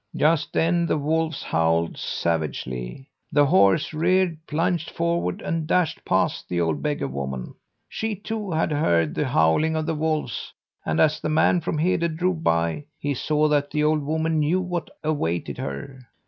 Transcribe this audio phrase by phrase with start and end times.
[0.15, 3.11] "Just then the wolves howled savagely.
[3.31, 7.53] The horse reared, plunged forward, and dashed past the old beggar woman.
[7.87, 10.53] She, too, had heard the howling of the wolves,
[10.83, 14.59] and, as the man from Hede drove by, he saw that the old woman knew
[14.59, 15.99] what awaited her.